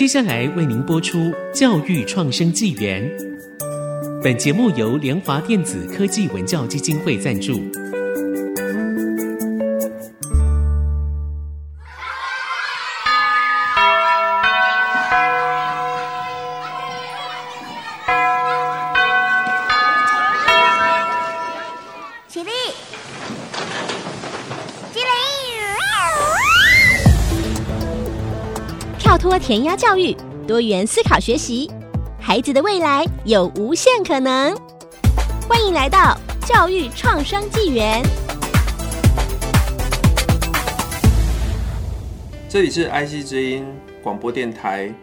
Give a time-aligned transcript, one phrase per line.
[0.00, 1.18] 接下来为您播出
[1.52, 3.06] 《教育创生纪元》。
[4.22, 7.60] 本节目由联华电子科技文教基金会赞助。
[29.42, 30.14] 填鸭教育，
[30.46, 31.68] 多元思考学习，
[32.20, 34.54] 孩子的未来有无限可能。
[35.48, 36.16] 欢迎来到
[36.46, 38.02] 教育创生纪元。
[42.48, 43.66] 这里是 IC 之音
[44.02, 44.94] 广播电台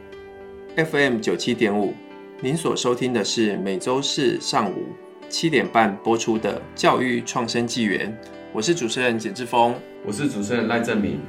[0.75, 1.93] FM 九七点五，
[2.39, 4.85] 您所收听的是每周四上午
[5.27, 8.15] 七点半播出的教育创生纪元。
[8.53, 11.19] 我是主持人简志峰，我是主持人赖正明。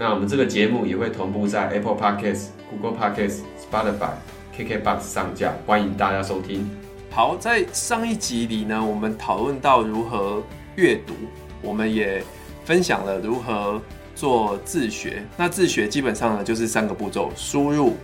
[0.00, 4.12] 那我们这个节目也会同步在 Apple Podcast、Google Podcast、Spotify、
[4.56, 6.70] KKBox 上架，欢迎大家收听。
[7.10, 10.40] 好，在上一集里呢，我们讨论到如何
[10.76, 11.14] 阅读，
[11.60, 12.22] 我们也
[12.64, 13.82] 分享了如何
[14.14, 15.24] 做自学。
[15.36, 17.96] 那自学基本上呢，就是三个步骤：输入、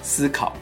[0.00, 0.54] 思考、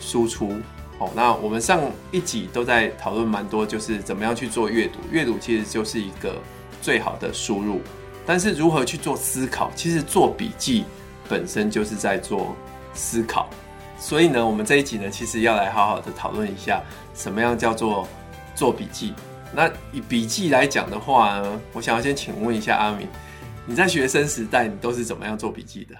[0.00, 0.54] 输出。
[0.98, 4.98] 哦，那我们上一集都在讨论蛮多，就是怎么样去做阅读。
[5.12, 6.34] 阅读其实就是一个
[6.82, 7.80] 最好的输入。
[8.28, 9.72] 但是如何去做思考？
[9.74, 10.84] 其实做笔记
[11.30, 12.54] 本身就是在做
[12.92, 13.48] 思考，
[13.98, 16.82] 所以呢，我们这一集呢，其实要来好好的讨论一下，
[17.14, 18.06] 什么样叫做
[18.54, 19.14] 做笔记。
[19.50, 23.08] 那以笔记来讲的话呢，我想要先请问一下阿明，
[23.64, 25.94] 你在学生时代你都是怎么样做笔记的？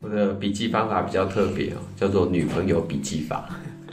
[0.00, 3.46] 我的笔记方法比较特别哦，叫做女朋友笔记法。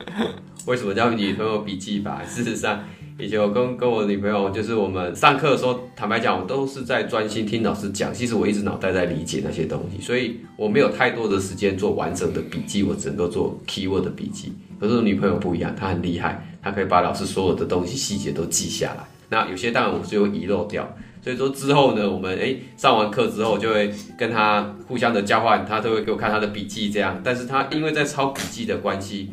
[0.66, 2.23] 为什么叫女朋友笔记法？
[2.23, 2.81] 事实上。
[3.22, 8.11] 以前我跟跟我女朋友，就是我们上课的时候，坦白讲，我都是在专心听老师讲。
[8.11, 14.52] 其实我一直脑袋在理解那些东西，所以我没有太多的时间做完整的笔记，我只能够做 keyword 的笔记。
[14.80, 19.05] 可是我女朋友不一样，她很厉害，她可以把老师所有的东西细节都记下来。
[19.30, 20.92] 那有些当然我就会遗漏掉。
[21.23, 27.21] 所以说之后呢，我们诶上完课之后就会跟她互相的交换，她都会给我看她的笔记这样。
[27.23, 29.30] 但是她因为在抄笔记的关系。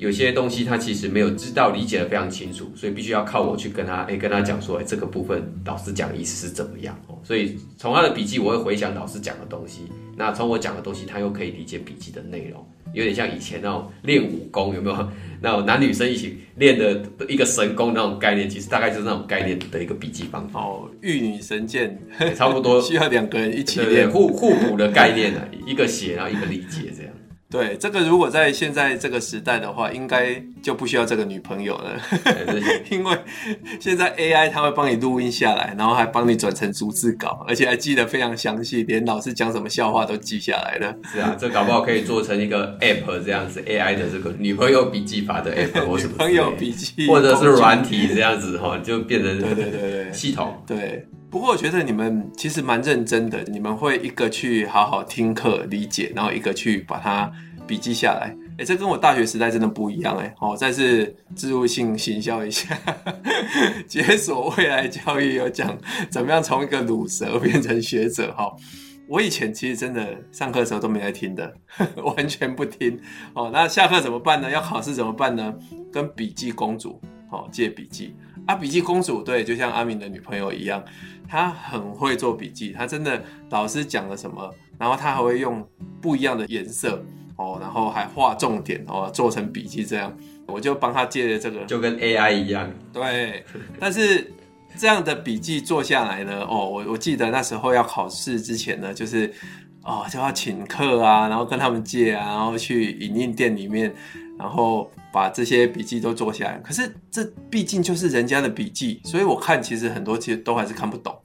[0.00, 6.98] 有些东西他其实没有知道理解的非常清楚，所以必须要靠我去跟他哎、欸、跟他讲说哎、欸、这个部分老师讲的意思是怎么样。
[7.06, 9.82] 哦，所以从他的笔记我会回想老师讲的东西，
[10.16, 15.08] 那从我讲的东西他又可以理解笔记的内容，有点像以前那种练武功有没有？
[15.42, 20.60] 那种男女生一起练的一个神功那种概念，其实大概就是那种概念的一个笔记方法。
[20.60, 22.80] 哦，玉女神剑、欸、差不多。
[22.82, 24.10] 需要两个人一起练。
[24.10, 27.12] 互互补的概念啊，一个写然后一个理解这样。
[27.50, 32.00] 对，这个如果在现在这个时代的话，应该就不需要这个女朋友了，
[32.90, 33.18] 因为
[33.80, 40.94] 现在 AI 它会帮你录音下来，然后还帮你转成逐字稿，而且还记得非常详细，连老师讲什么笑话都记下来了。
[41.12, 50.12] 是啊，这搞不好可以做成一个 App 这样子，AI 的这个女朋友笔记法的 App 或什么，女朋友笔记，或者是软体这样子哈，就变成对对对对。
[50.12, 50.62] 系统。
[50.64, 51.04] 对。
[51.30, 57.30] 不过我觉得你们其实蛮认真的，你们会一个去好好听课理解，然后一个去把它
[57.68, 58.36] 笔记下来。
[58.58, 60.34] 哎，这跟我大学时代真的不一样哎。
[60.36, 62.76] 好，再次置入性行销一下，
[63.86, 65.78] 解锁未来教育有讲
[66.10, 68.52] 怎么样从一个鲁蛇变成学者哈。
[69.06, 71.54] 我以前其实真的上课的时候都没在听的，
[72.16, 72.98] 完全不听。
[73.34, 74.50] 哦，那下课怎么办呢？
[74.50, 75.54] 要考试怎么办呢？
[75.92, 78.14] 跟笔记公主哦借笔记。
[78.50, 80.82] 啊，笔记公主对，就像阿明的女朋友一样。
[81.28, 85.64] 她很会做笔记，她真的老师讲了什么，然后她还会用
[86.00, 87.00] 不一样的颜色
[87.36, 90.12] 哦，然后还画重点哦，做成笔记这样，
[90.46, 92.68] 我就帮她借了这个，就跟 AI 一样。
[92.92, 93.44] 对，
[93.78, 94.28] 但是
[94.76, 99.32] 这样的笔记做下来呢，哦，我我记得那时候要考试之前呢，就是
[99.84, 103.94] 哦就要请客啊，然后跟他们借啊，然后去影印店里面，
[104.36, 104.90] 然后。
[105.12, 111.16] 把这些笔记都做下来，可是这毕竟就是人家的笔记，所以我看其实很多其实都还是看不懂。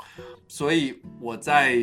[0.48, 1.78] 所以我在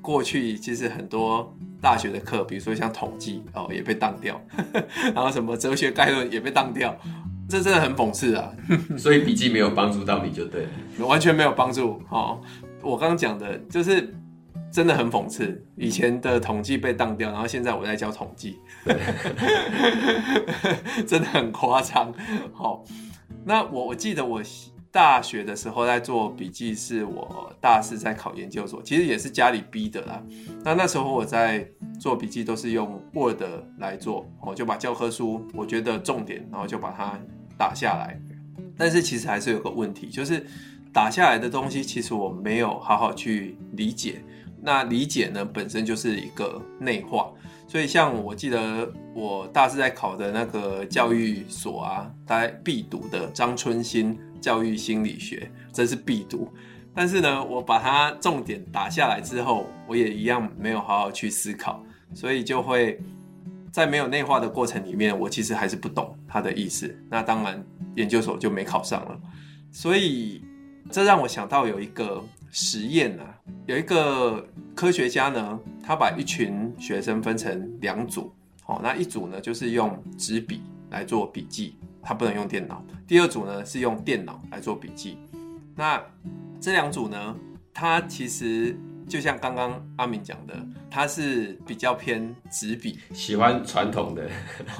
[0.00, 4.40] 过去其实很多大学的课，比如说像统计哦，也被当掉，
[5.14, 6.96] 然后什么哲学概论也被当掉，
[7.48, 8.52] 这真的很讽刺啊！
[8.96, 12.02] 所以笔记没有帮助到你就对了，完全没有帮助。
[12.08, 12.40] 哦，
[12.82, 14.14] 我刚刚讲的就是。
[14.72, 18.58] 真的很讽刺，以前的统计被当掉，然后现在我在教统计，
[21.06, 22.12] 真的很夸张。
[22.52, 22.84] 好，
[23.44, 24.40] 那我我记得我
[24.92, 30.22] 大学的时候在做笔记，是我大四在考研究所，其实也是家里逼的啦。
[30.64, 31.66] 那那时候我在
[31.98, 33.42] 做笔记都是用 Word
[33.78, 37.18] 来做，我就把教科书我觉得重点，然后就把它
[37.56, 38.20] 打下来。
[38.76, 40.46] 但是其实还是有个问题，就是
[40.92, 44.22] 打下来的东西其实我没有好好去理解。
[44.62, 47.30] 那理解呢本身就是一个内化。
[47.68, 56.52] 所以像我记得我大四在考的那个教育所啊，大家必读的张春兴教育心理学，这是必读。
[56.92, 61.80] 但是呢，我把它重点打下来之后，我也一样没有好好去思考，
[62.12, 63.00] 所以就会
[63.70, 66.92] 在没有内化的过程里面，我其实还是不懂它的意思。
[67.08, 67.64] 那当然，
[67.94, 69.16] 研究所就没考上了。
[69.70, 70.42] 所以
[70.90, 73.34] 这让我想到有一个实验啊，
[73.66, 78.32] 有一个科学家呢，他把一群学生分成两组，
[78.66, 85.18] 哦，那一组呢就是用纸笔来做笔记，他不能用电脑；第二组呢是用电脑来做笔记。
[85.76, 86.02] 那
[86.60, 87.36] 这两组呢，
[87.72, 88.76] 他其实
[89.10, 90.54] 就像刚刚阿明讲的，
[90.88, 94.30] 他是比较偏纸笔，喜欢传统的，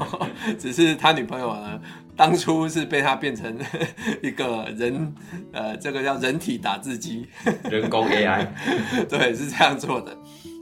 [0.57, 1.81] 只是他女朋友呢。
[2.17, 3.59] 当初是被他变成
[4.23, 5.15] 一个人，
[5.53, 7.27] 呃，这个叫人体打字机，
[7.65, 8.47] 人工 AI，
[9.09, 10.15] 对，是这样做的。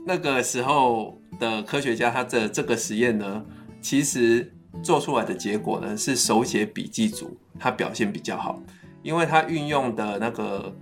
[0.07, 3.43] 那个时候的科学家，他的这个实验呢，
[3.81, 4.49] 其实
[4.81, 8.57] 做出来的结果呢，是手写笔记组，他表现比较好，
[9.03, 10.73] 因为他运用的那个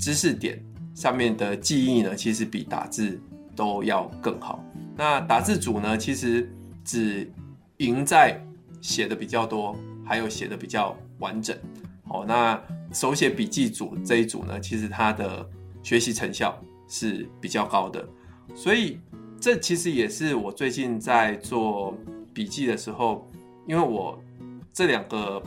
[0.00, 0.60] 知识点
[0.94, 3.20] 上面的记忆呢，其实比打字
[3.54, 4.64] 都要更好。
[4.96, 6.50] 那打字组呢，其实
[6.84, 7.30] 只
[7.78, 8.40] 赢在
[8.80, 9.76] 写的比较多。
[10.06, 11.56] 还有写的比较完整，
[12.10, 12.62] 哦，那
[12.92, 15.48] 手写笔记组这一组呢，其实它的
[15.82, 16.54] 学习成效
[16.86, 18.06] 是比较高的，
[18.54, 19.00] 所以
[19.40, 21.96] 这其实也是我最近在做
[22.34, 23.26] 笔记的时候，
[23.66, 24.22] 因为我
[24.74, 25.42] 这两个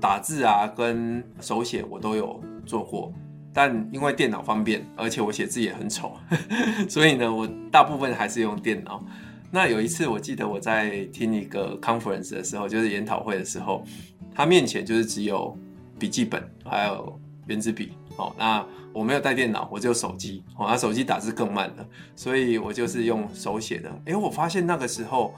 [0.00, 3.12] 打字啊跟手写我都有做过，
[3.54, 6.16] 但因为电脑方便，而且我写字也很丑，
[6.90, 9.02] 所以呢，我大部分还是用电脑。
[9.50, 13.86] 那有一次，我记得我在听一个 conference 的时候，就是研讨会的时候，
[14.34, 15.56] 他面前就是只有
[15.96, 17.92] 笔记本还有原子笔。
[18.16, 20.42] 哦，那我没有带电脑，我只有手机。
[20.56, 21.86] 哦，那手机打字更慢了，
[22.16, 23.90] 所以我就是用手写的。
[24.06, 25.34] 诶，我发现那个时候，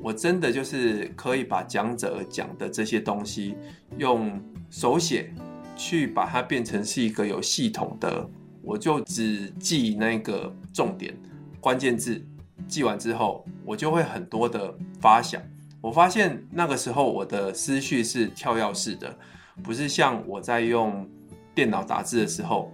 [0.00, 3.56] 我真的就是可以把讲者讲的这些东西，
[3.98, 5.32] 用手写
[5.80, 8.28] 去把它变成是一个有系统的，
[8.62, 11.16] 我就只记那个重点
[11.58, 12.22] 关键字。
[12.68, 15.40] 记完之后，我就会很多的发想。
[15.80, 19.16] 我发现那个时候我的思绪是跳跃式的，
[19.62, 21.08] 不是像我在用
[21.54, 22.70] 电脑打字的时候。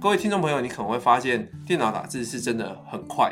[0.00, 3.30] 各位听众朋友，你可能会发现电脑打字是真的很快。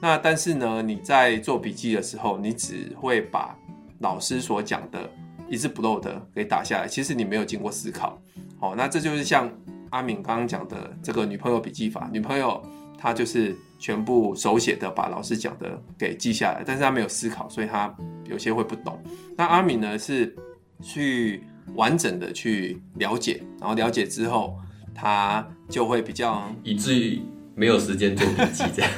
[0.00, 3.54] 那但是呢，你在做笔记的时候，你只会把
[3.98, 5.10] 老师所讲的
[5.48, 6.88] 一字不漏的给打下来。
[6.88, 8.20] 其实你没有经过思考。
[8.58, 9.50] 好，那这就是像
[9.90, 12.08] 阿敏刚刚讲的这个女朋友笔记法。
[12.12, 12.62] 女朋友
[12.96, 13.56] 她就是。
[13.80, 19.00] 全部手写的把老师讲的给记下来，但是她没有思考，所以她有些会不懂。
[19.36, 20.34] 那阿敏呢，是
[20.82, 21.44] 去
[21.76, 24.58] 完整的去了解，然后了解之后，
[24.92, 27.22] 她就会比较以至于
[27.58, 28.90] 没有时间做笔记这样。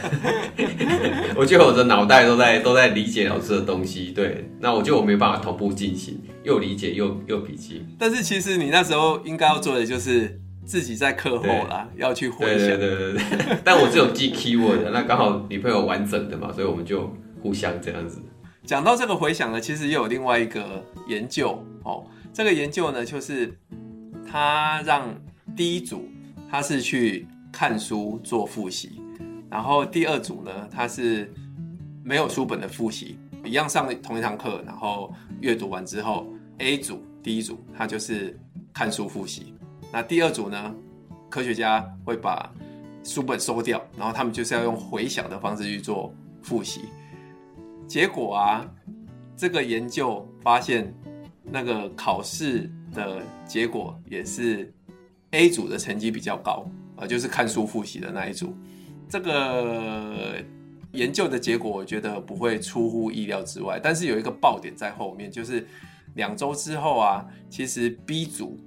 [1.34, 7.86] 我觉得我的脑袋都在都在理解老师的东西，对，那我觉得我没有办法同步进行，又理解又又笔记。
[7.98, 10.38] 但是其实你那时候应该要做的就是。
[10.62, 12.68] 自己在课后啦，要去回想。
[12.68, 17.12] 对对对对， 但我只有记 keyword 的，那刚好女朋友完整的嘛，所以我们就
[17.42, 18.22] 互相这样子。
[18.64, 22.04] 讲到这个回想呢，其实又有另外一个研究哦。
[22.32, 23.52] 这个研究呢，就是
[24.30, 25.12] 他让
[25.56, 26.08] 第一组
[26.48, 29.00] 他是去看书做复习，
[29.50, 31.32] 然后第二组呢，他是
[32.02, 36.26] 没有书本的复习，一样上同一堂课，然后阅读完之后
[36.58, 38.38] ，A 组第一组他就是
[38.72, 39.54] 看书复习。
[39.92, 40.74] 那第二组呢？
[41.28, 42.52] 科学家会把
[43.04, 46.80] 书本收掉，然后他们就是要用回想的方式去做复习。
[47.86, 48.68] 结果啊，
[49.36, 50.92] 这个研究发现，
[51.44, 54.74] 那个考试的结果也是
[55.30, 56.66] A 组的成绩比较高，
[57.00, 58.54] 呃，就是看书复习的那一组。
[59.08, 60.36] 这个
[60.92, 63.80] 研究的结果，我觉得不会出乎意料之外。
[63.82, 65.66] 但是有一个爆点在后面，就是
[66.14, 68.58] 两周之后啊，其实 B 组。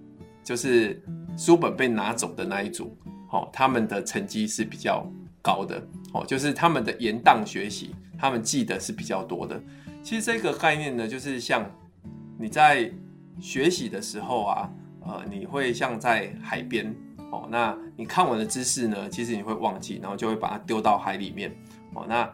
[0.46, 1.02] 就是
[1.38, 2.98] 书本被拿走的那一组，
[3.32, 5.10] 哦，他们的成绩是比较
[5.42, 9.58] 高的，哦，就是他们的延宕学习，他们记得是比较多的。
[10.04, 11.66] 其实这个概念呢，就是像
[12.38, 12.92] 你在
[13.40, 14.70] 学习的时候啊，
[15.06, 16.94] 呃，你会像在海边，
[17.34, 21.52] 哦，那你看完的知识呢，其实你会忘记，然后就会把它丢到海里面，
[21.94, 22.30] 哦，那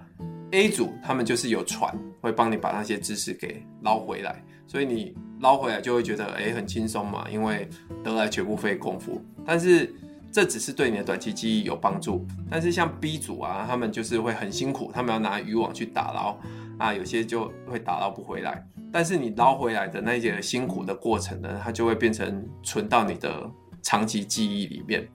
[0.51, 5.15] A 组他们就是有船会帮你把那些知识给捞回来，所以你。
[5.41, 7.65] 捞回来就会觉得哎、很轻松嘛，因为
[8.03, 9.23] 得来全不费功夫。
[9.45, 9.95] 但是
[10.33, 12.27] 这只是对你的短期记忆有帮助。
[12.51, 16.37] 但是像 B 组啊，他们就是会很辛苦，他们要拿渔网去打捞
[16.77, 18.61] 啊，有些就会打捞不回来。
[18.91, 23.49] 但是你捞回来的那些辛苦的过程呢，它就会变成存到你的
[23.81, 25.07] 长期记忆里面。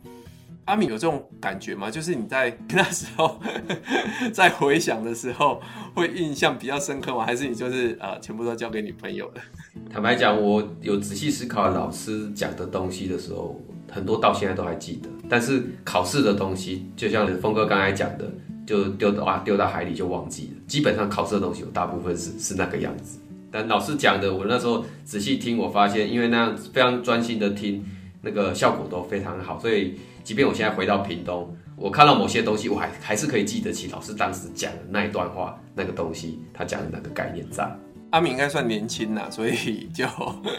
[0.66, 1.90] 阿敏有这种感觉吗？
[1.90, 3.38] 就是你在那时候
[4.32, 5.60] 在回想的时候，
[5.94, 7.22] 会印象比较深刻吗？
[7.26, 9.42] 还是你就是呃，全部都交给女朋友了？
[9.92, 13.60] 坦白讲，我有仔细思考老师讲的东西的时候，
[13.92, 15.10] 很多到现在都还记得。
[15.28, 18.32] 但是考试的东西，就像峰哥刚才讲的，
[18.66, 20.62] 就丢到啊丢到海里就忘记了。
[20.66, 23.20] 基本上考试的东西，有大部分是是那个样子。
[23.50, 27.84] 但老师讲的，我那时候仔细听，我发现因为那样非常专心的听，
[28.24, 29.98] 那个效果都非常好，所以。
[30.24, 37.70] 即便我现在回到屏东，我看到某些东西，我还还是可以记得起老师当时讲的那一段话，那个东西他讲的那个概念在。
[38.08, 40.06] 阿敏应该算年轻啦，所以就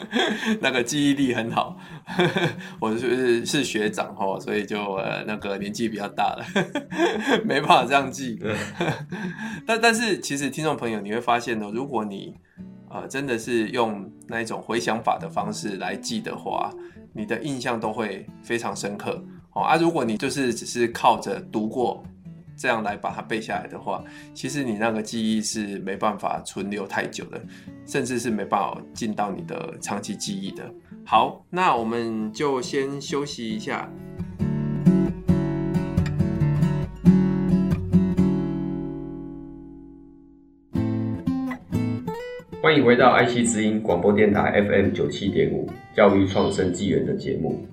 [0.61, 1.75] 那个记忆力很好。
[2.79, 6.45] 我是是学长哦，所以就呃那个年纪比较大了，
[7.43, 8.39] 没办法这样记。
[9.65, 12.35] 但但是其实听众朋友你会发现呢，如果你
[12.91, 16.71] 呃真的是用那一种回想法的方式来记的话，
[17.15, 19.23] 你的印象都会非常深刻。
[19.53, 22.03] 哦啊，如果你就是只是靠着读过
[22.57, 24.03] 这样来把它背下来的话，
[24.33, 27.41] 其实你那个记忆是没办法存留太久的，
[27.85, 30.69] 甚至是没办法进到你的长期记忆的。
[31.05, 33.89] 好，那我们就先休息一下。
[42.65, 47.63] 欢迎回到爱惜之音广播电台 FM 九七点五教育创生纪元的节目。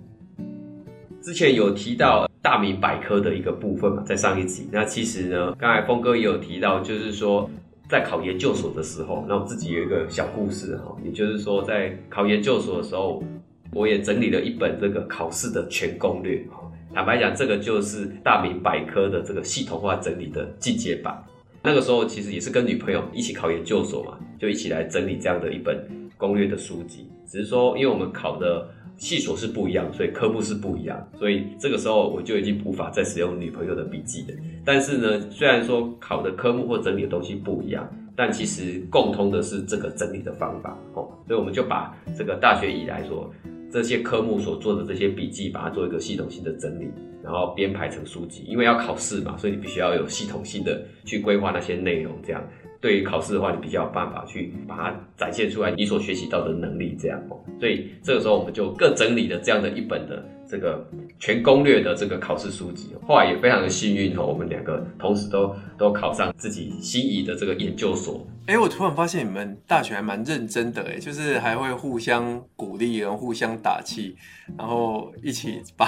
[1.22, 4.68] 之前有提到大明百科的一个部分嘛，在上一集。
[4.70, 7.48] 那其实呢，刚才峰哥也有提到，就是说
[7.88, 13.24] 在考研究所的时候，那我自己有一个小故事哈，也就是说在考研究所的时候，
[13.72, 16.44] 我也整理了一本这个考试的全攻略。
[16.92, 21.18] 坦白讲，这个就是大明百科的这个系统化整理的进阶版。
[21.62, 27.06] 那个时候其实也是跟女朋友一起考研究所嘛，就一起来整理这样的一本攻略的书籍。
[27.26, 28.68] 只是说，因为我们考的。
[28.98, 34.38] 系所是不一样，所以科目是不一样，所以这个时候我就已经无法再使用女朋友的笔记了。
[34.64, 41.08] 但是呢，虽然说考的科目或整理的东西不一样，但其实共通的是这个整理的方法哦。
[41.26, 43.28] 所以我们就把这个大学以来说
[43.72, 46.88] 这些科目所做的这些笔记，把它做一个系统性的整理，
[47.22, 48.42] 然后编排成书籍。
[48.46, 52.42] 因为要考试嘛，所以你必须要有系统性的去规划那些内容，这样。
[52.82, 57.38] 对于考试的话，你比较有办法去把它展现出来，你所学习到的能力这样哦。
[57.60, 60.84] 所以这个时候我们就各整理了这样的一本的这个
[61.20, 62.88] 全攻略的这个考试书籍。
[63.06, 68.26] 后来也非常的幸运哦，我们两个同时都都考上自己心仪的这个研究所。
[68.46, 74.16] 哎，我突然发现你们大学还蛮认真的哎，就是还会互相鼓励，然后互相打气，
[74.58, 75.86] 然后一起把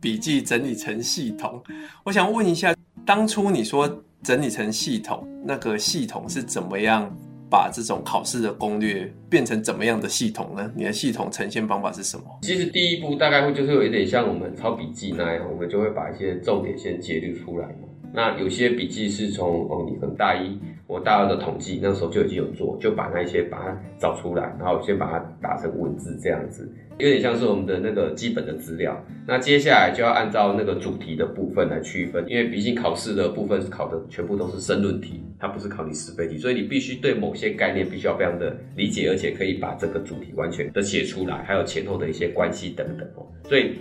[0.00, 1.62] 笔记整理成系统。
[2.04, 4.02] 我想问一下，当初你说。
[4.22, 7.10] 整理成系统，那个系统是怎么样
[7.50, 10.70] 把这种考试的攻略变成怎么样的系统呢？
[10.74, 12.24] 你的系统呈现方法是什么？
[12.42, 17.88] 其实第一步大概会就是有一点像我们抄笔记那样，我们就会把一些重点先节律出来嘛。
[18.12, 20.58] 那有些笔记是从哦，你可能大一。
[20.90, 26.68] 我大二的统计那时候就已经有做，就把那一些把它找出来，然后先把它打成文字这样子，
[26.98, 29.00] 有点像是我们的那个基本的资料。
[29.24, 43.24] 那接下来就要按照那个主题的部分来区分，因为毕竟考试的部分是考的全部都是申论题，它不是考你是非题，所以你必须对某些概念必须要非常的理解，而且可以把这个主题完全的写出来，还有前后的一些关系等等哦。
[43.44, 43.76] 所以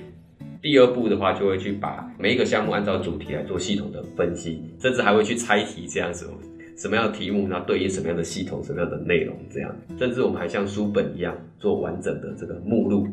[0.62, 6.30] 第二步的话，就会去把每一个项目按照主题来做系统的分析，甚至还会去猜题这样子。
[6.80, 13.06] 什么样的题目，那对应什么样的系统，什么样的内容，这样，甚至我们还像书本一样做完整的这个目录，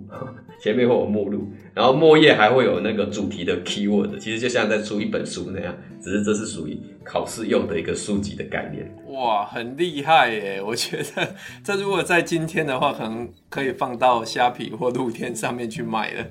[0.60, 8.90] 前面会有目录，然后末页还会有那个主题的 keyword，其实就像在出一本书那样，只是这是属于考试用的一个书籍的概念。
[9.08, 10.60] 哇，很厉害耶！
[10.62, 11.34] 我觉得
[11.64, 16.26] 这如果在今天的话，可能可以放到虾皮或露天上面去卖了，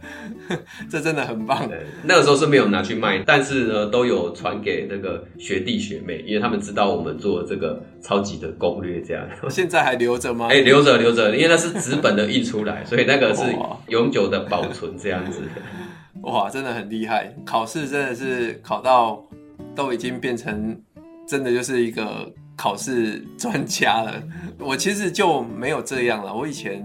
[0.89, 1.67] 这真的很棒。
[2.03, 9.25] 那个时候是没有拿去卖，但是呢，都有传给那个学弟学妹，因为他们知道我们做这个超级的攻略，这样。
[9.49, 10.47] 现在还留着吗？
[10.51, 13.41] 哎、欸，留着留着，因为那是纸本的印出来，所以那个是
[13.89, 15.41] 永久的保存这样子。
[16.23, 17.33] 哇，真的很厉害！
[17.45, 19.23] 考试真的是考到
[19.75, 20.81] 都已经变成
[21.27, 22.31] 真的就是一个。
[22.57, 24.13] 考试专家了，
[24.59, 26.33] 我其实就没有这样了。
[26.33, 26.81] 我以前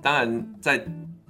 [0.00, 0.80] 当然在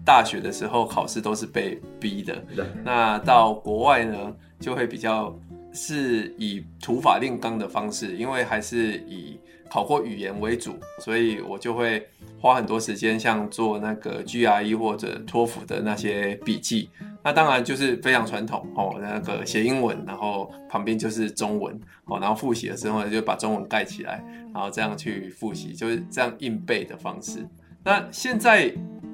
[0.05, 2.37] 大学的时候考试都是被逼的，
[2.85, 4.15] 那到国外呢
[4.61, 5.35] 就会比较
[5.79, 9.39] 是以土法炼钢的方式，因为还是以
[9.71, 12.05] 考过语言为主，所以我就会
[12.41, 16.91] 花很多时间，像做那个 GRE 或者托福的那些笔记。
[17.23, 27.47] 那当然就是非常传统哦，那个写英文，然后旁边就是中文哦，然后复习的时候，就把中文盖起来，然后这样去复习，就是这样硬背的方式。
[27.85, 28.73] 那现在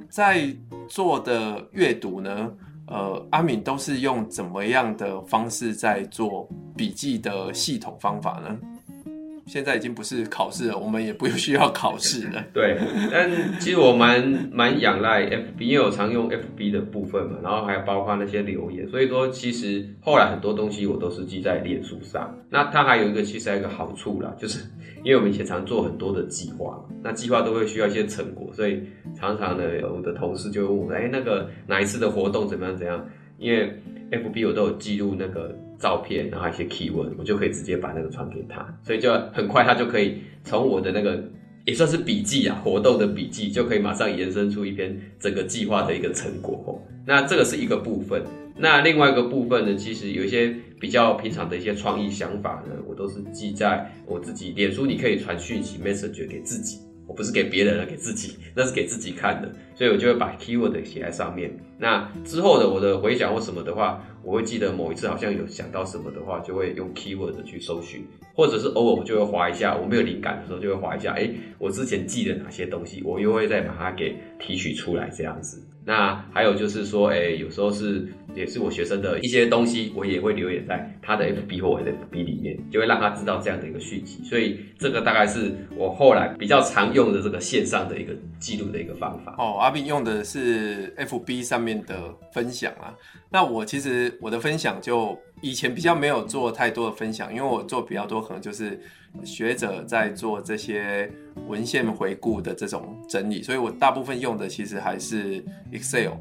[0.09, 0.55] 在
[0.89, 2.53] 做的阅读呢，
[2.87, 8.59] 呃，阿敏都是用怎么样的方式在做笔记的系统方法呢？
[9.47, 12.45] 现在已经不是考试了，我们也不需要考试了。
[12.55, 12.79] 对，
[13.11, 22.35] 但其实我蛮蛮仰赖 FB，因为我常用 FB 的部分嘛，然后还包括那些留言，所以说其实后来很多东西我都是记在脸书上。
[22.49, 24.65] 那它还有一个其实还有一个好处啦，就是
[25.03, 28.83] 因为我们以前常做很多的计划，那计划都会需要一些成果，所以
[29.15, 33.07] 常常呢，我的同事就问我，哎，那个哪一次的活动怎么样怎样？
[33.39, 33.79] 因为
[34.11, 35.55] FB 我都有记录那个。
[35.85, 41.23] 照片，然后一些 keyword，我就可以直接把那个传给他，所以就很快他就可以从我的那个
[41.67, 46.83] 也算是笔记啊，活动的笔记，就可以马上延伸出一篇整个计划的一个成果。
[47.07, 48.23] 那这个是一个部分，
[48.57, 56.79] 那另外一个部分呢，其实有一些比较平常的一些创意想法呢，我都是记在我自己脸书，你可以传讯息 message 给自己。
[57.07, 61.55] 我不是给别人了，给自己，那是给自己看的，所以我就会把 keyword 写在上面。
[61.79, 75.63] 那之后的我的回想或什么的话，我会记得某一次好像有想到什么的话，就会用 keyword 去搜寻，或者是偶尔我就会划一下，我没有灵感的时候就会划一下，哎，我之前记的哪些东西，我又会再把它给提取出来，这样子。
[75.85, 84.25] 那还有就是说，哎，有时候是也是我学生的一些东西，我也会留言在他的 FB 或我的 FB 里面，就会让他知道这样的一个讯息。
[84.25, 89.35] 所以这个大概是我后来比较常用的这个线上的一个记录的一个方法。
[89.39, 92.95] 哦，阿斌用的是 FB 上面的分享啊。
[93.31, 98.81] 那我其实我的分享就以前比较没有做太多的分享，因为我做比较多可能就是。
[99.25, 101.09] 学者在做这些
[101.47, 106.15] 文献回顾的这种整理，所以我大部分用的其实还是 Excel，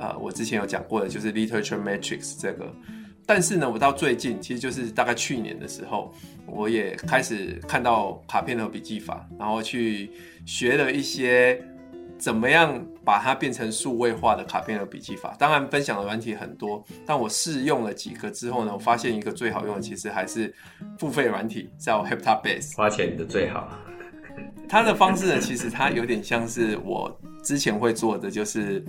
[0.00, 2.74] 啊、呃，我之前有讲过的就是 Literature Matrix 这个。
[3.24, 6.12] 但是呢，我到最近，其实就是大概去年的时候，
[6.44, 10.10] 我也开始看到卡片和笔记法，然后去
[10.44, 11.64] 学了一些。
[12.20, 15.34] 怎么样把它变成数位化的卡片和笔记法？
[15.38, 20.54] 当然，分享的软体很多，但我试用了几个之后呢，我发现一个最好用的其实还是
[20.98, 22.76] 付费软体，叫 Heptabase。
[22.76, 23.72] 花钱的最好。
[24.68, 28.84] 它的方式呢，其实它有点像是我之前会做的，就是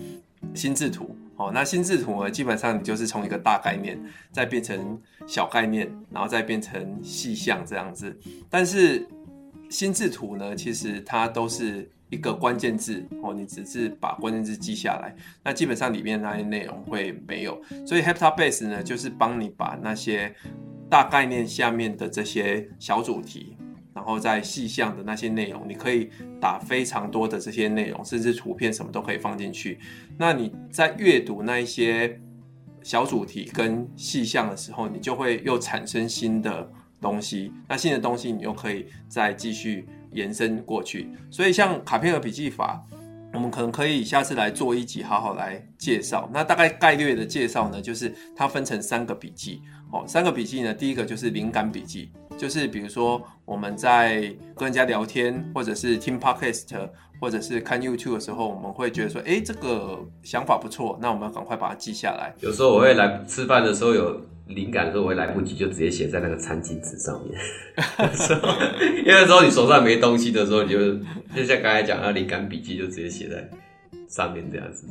[0.54, 1.16] 心智图。
[1.38, 3.98] 哦，那心智图呢，基本上你就是从一个大概念，
[4.34, 8.14] 再变成小概念，然后再变成细项这样子。
[8.50, 9.08] 但是
[9.70, 11.90] 心智图呢，其实它都是。
[12.12, 17.60] 一个关键字哦，你只是把关键字记下来，那基本上里面那些内容会没有。
[17.86, 20.36] 所以 Heptabase 呢，就是帮你把那些
[20.90, 23.56] 大概念下面的这些小主题，
[23.94, 29.80] 然后在细项的那些内容，你可以打非常多的这些内容，甚至图片什么都可以放进去。
[30.18, 32.20] 那你在阅读那一些
[32.84, 36.70] 小主题跟细项的时候，你就会又产生新的
[37.00, 37.54] 东西。
[37.70, 39.88] 那新的东西你又可以再继续。
[40.12, 42.84] 延伸过去，所以像卡片和笔记法，
[43.34, 46.30] 我们可能可以下次来做一集，好好来介绍。
[46.34, 50.04] 那大概概略的介绍呢，就是它分成三个笔记哦。
[50.08, 54.22] 三个笔记呢，第一个就是灵感笔记，就是比如说我们在
[54.56, 62.34] 跟人家聊天，或者是听 Podcast，或者是看 YouTube 的时候，我们会觉得说，哎，这个想法不错，那我们赶快把它记下来。
[62.42, 64.22] 有时候我会来吃饭的时候有。
[64.48, 67.40] 灵感的时候我会来不及，就直接写在那个餐巾纸上面。
[69.00, 70.96] 因为那时候你手上没东西的时候，你就
[71.36, 73.50] 就像刚才讲那灵感笔记就直接写在
[74.08, 74.86] 上面这样子。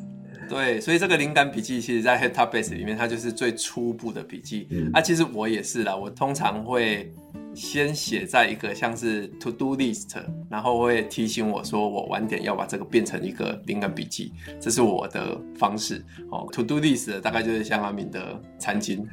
[0.51, 4.67] 对，所以这个灵感笔记其实，在 Head Top Base 里面，它就是最初步的笔记。
[4.71, 7.13] 嗯、啊，其实我也是啦，我通常会。
[7.53, 16.01] 先写在一个像是 to do list，然后会提醒我说我晚点要把这个变成一个灵感笔记，这是我的方式。
[16.31, 19.05] 哦，to do list 大概就是像阿明的餐巾。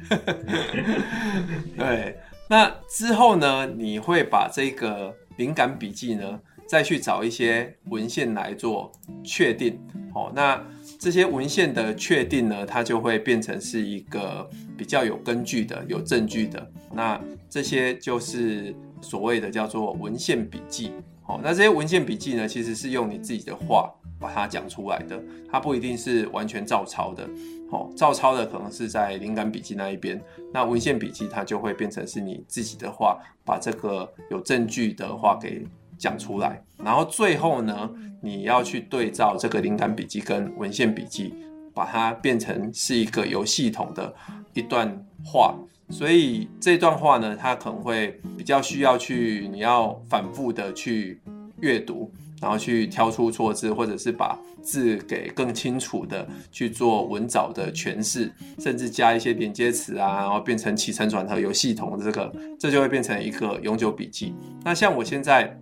[1.76, 2.16] 对，
[2.48, 8.92] 那之后呢，你会把这个灵感笔记呢，再去找一些文献来做
[9.24, 9.80] 确定。
[10.14, 10.62] 哦，那
[10.98, 16.70] 这些文献的确定呢，它就会变成是一个比较有根据的、有证据的。
[16.92, 20.92] 那这些就是所谓的叫做文献笔记。
[21.22, 27.28] 好，那这些文献笔记呢，其实是用你自己的话把它讲出来的，它不一定是完全照抄的。
[27.70, 30.20] 好，照抄的可能是在灵感笔记那一边，
[30.52, 35.66] 那文献笔记它就会变成是你自己的话，把这个有证据的话给
[35.98, 36.62] 讲出来。
[36.82, 37.90] 然后最后呢，
[38.22, 41.34] 你要去对照这个灵感笔记跟文献笔记，
[41.74, 44.14] 把它变成是一个有系统的
[44.54, 44.88] 一段
[45.24, 45.54] 话。
[45.90, 51.18] 所以这段话呢，它可能会比较需要去，你要反复的去
[51.60, 62.30] 阅读，然后去挑出错字，或者是把字给更清楚的去做文藻的诠释，甚至加一些连接词啊，然后变成起承转合有系统的这个，
[62.60, 64.34] 这就会变成一个永久笔记。
[64.62, 65.58] 那像我现在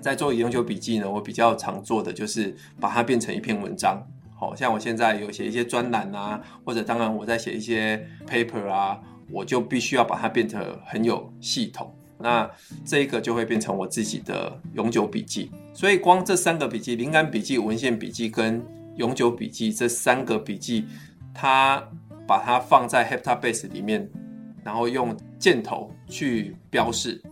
[0.00, 4.02] 在做永久笔记呢，我比较常做的就是把它变成一篇文章。
[4.34, 8.98] 好像我现在有写一些专栏啊，或者当然我在写一些 paper 啊，
[9.30, 11.94] 我就必须要把它变得很有系统。
[12.16, 12.50] 那
[12.84, 15.50] 这个就会变成我自己的永久笔记。
[15.74, 18.62] 所以光这三个笔记——灵感笔记、文献笔记跟
[18.96, 20.86] 永久笔记这三个笔记，
[21.34, 21.82] 它
[22.26, 24.08] 把它放在 Heptabase 里面，
[24.62, 27.22] 然后用箭头去标示，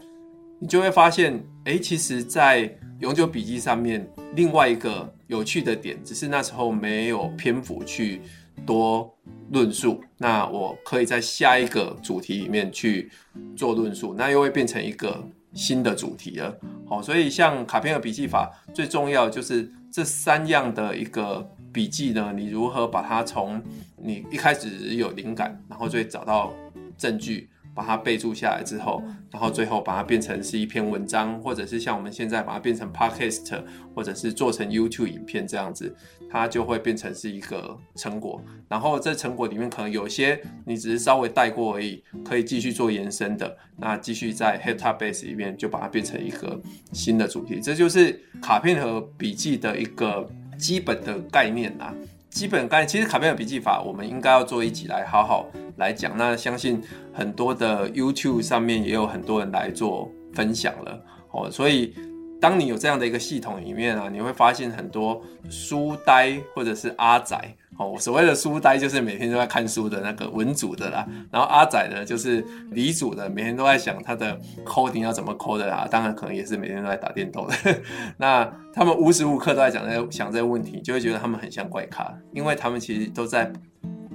[0.60, 2.68] 你就会发现，哎，其实，在
[2.98, 8.20] 永久笔记上面，另外一个有趣的点，只是那时候没有篇幅去
[8.66, 9.08] 多
[9.52, 10.02] 论述。
[10.16, 13.08] 那我可以在下一个主题里面去
[13.56, 16.58] 做论述，那又会变成一个新的主题了。
[16.88, 23.62] 好，所以像卡片和笔记法，最重要就是这三样的一个笔记呢，你如何把它从
[23.96, 26.52] 你一开始有灵感，然后就会找到
[26.96, 27.48] 证据。
[27.78, 33.62] 把它备注下来之后，然后最后把它变成是一篇文章，或者是像我们现在把它变成 podcast，
[33.94, 35.94] 或者是做成 YouTube 影片这样子，
[36.28, 38.42] 它就会变成是一个成果。
[38.68, 43.56] 然后这成果里面可能有些你只是稍微带过而已，可以继续做延伸的。
[43.76, 46.60] 那继续在 Heptabase 里面就把它变成一个
[46.92, 47.60] 新的主题。
[47.60, 51.94] 这就是卡片和笔记的一个基本的概念啊。
[52.30, 56.16] 基本概念，其实卡片尔笔记法，我们应该要做一集来好好来讲。
[56.16, 61.50] 那相信很多的 YouTube 上面也有很多人来做分享了哦。
[61.50, 61.94] 所以，
[62.40, 67.54] 当你有这样的一个系统里面啊，你会发现很多书呆或者是阿宅。
[67.78, 77.54] 哦，所谓的书呆就是每天都在看书的那个文组的啦，然后阿仔呢就是理组的，每天都在想他的 coding 要怎么 code 的啦，当然可能也是每天都在打电动的。
[78.18, 83.52] 那他们无时无刻都在讲在想这个问题，就会觉得他们很像怪咖，因为他们其实都在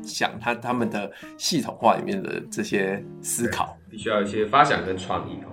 [0.04, 5.53] 想他他们的系统化里面的这些思考，必须要有一些发想跟创意哦。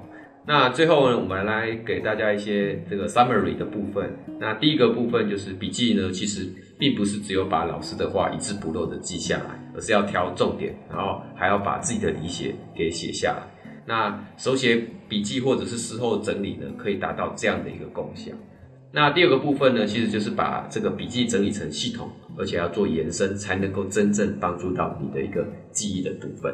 [0.50, 4.12] 那最后呢，我们来给大家一些这个 summary 的部分。
[4.40, 6.44] 那第一个部分就是笔记呢，其实
[6.76, 13.46] 并不是只有把老师的话一字不漏的记下来，而是要挑重点，然后还要把自己的理解给写下来。
[13.86, 18.32] 那手写笔记或者是事后整理呢，可以达到这样的一个功效。
[18.90, 26.52] 那第二个部分呢，其实就是把这个笔记整理成系统，而且要做延伸，才能够真正帮助到你的一个记忆的部分。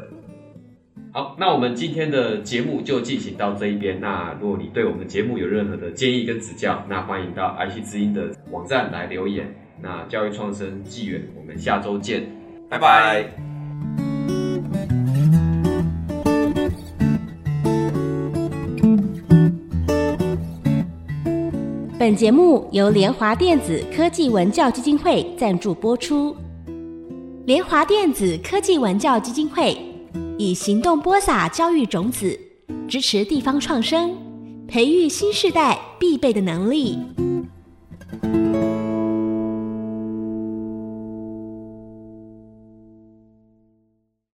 [1.17, 3.99] 好，那我们今天的节目就进行到这一边。
[3.99, 9.51] 那如果你对我们节目有任何的建议跟指教，那欢迎到爱惜之音的网站来留言。
[9.81, 12.23] 那教育创生纪元，我们下周见，
[12.69, 13.25] 拜拜。
[21.99, 26.37] 本节目由联华电子科技文教基金会赞助播出。
[27.47, 29.75] 联华电子科技文教基金会。
[30.39, 32.39] 以行动播撒教育种子，
[32.87, 34.15] 支持地方创生，
[34.69, 36.99] 培育新时代必备的能力。